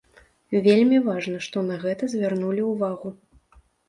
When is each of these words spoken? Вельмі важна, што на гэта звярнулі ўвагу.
Вельмі 0.67 0.97
важна, 1.07 1.41
што 1.47 1.57
на 1.67 1.75
гэта 1.83 2.09
звярнулі 2.13 2.65
ўвагу. 2.71 3.13